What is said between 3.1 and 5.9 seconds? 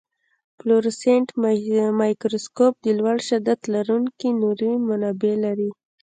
شدت لرونکي نوري منبع لري.